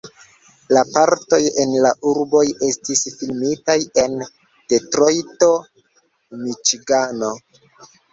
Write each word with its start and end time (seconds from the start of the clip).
La 0.75 0.81
partoj 0.93 1.39
en 1.63 1.73
la 1.85 1.89
urboj 2.11 2.41
estis 2.67 3.03
filmitaj 3.19 3.75
en 4.05 4.15
Detrojto, 4.73 5.51
Miĉigano. 6.41 7.31